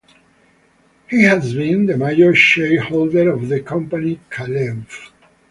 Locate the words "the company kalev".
3.49-4.87